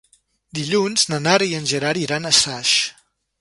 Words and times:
Dilluns 0.59 1.03
na 1.11 1.19
Nara 1.25 1.47
i 1.51 1.53
en 1.59 1.69
Gerard 1.73 2.03
iran 2.07 2.27
a 2.27 2.33
Saix. 2.39 2.73